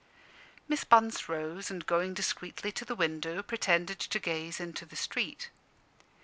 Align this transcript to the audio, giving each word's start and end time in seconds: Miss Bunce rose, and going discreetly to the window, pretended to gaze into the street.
Miss 0.67 0.83
Bunce 0.83 1.29
rose, 1.29 1.69
and 1.69 1.85
going 1.85 2.15
discreetly 2.15 2.71
to 2.71 2.83
the 2.85 2.95
window, 2.95 3.43
pretended 3.43 3.99
to 3.99 4.17
gaze 4.17 4.59
into 4.59 4.83
the 4.83 4.95
street. 4.95 5.51